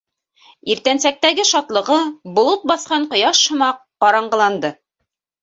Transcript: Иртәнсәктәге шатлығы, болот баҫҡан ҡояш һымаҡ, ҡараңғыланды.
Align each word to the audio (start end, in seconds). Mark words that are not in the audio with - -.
Иртәнсәктәге 0.75 1.45
шатлығы, 1.49 1.97
болот 2.39 2.65
баҫҡан 2.73 3.07
ҡояш 3.13 3.43
һымаҡ, 3.53 3.79
ҡараңғыланды. 4.07 4.75